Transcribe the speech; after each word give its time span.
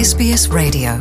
SBS 0.00 0.46
Radio. 0.46 0.92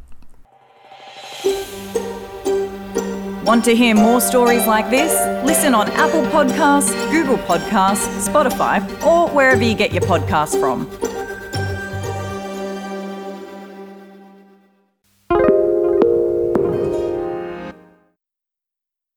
Want 3.44 3.66
to 3.66 3.76
hear 3.76 3.94
more 3.94 4.22
stories 4.22 4.66
like 4.66 4.88
this? 4.88 5.12
Listen 5.44 5.74
on 5.74 5.88
Apple 5.88 6.22
Podcasts, 6.32 6.94
Google 7.10 7.36
Podcasts, 7.46 8.08
Spotify, 8.26 8.80
or 9.04 9.28
wherever 9.28 9.62
you 9.62 9.74
get 9.74 9.92
your 9.92 10.06
podcasts 10.06 10.58
from. 10.58 10.86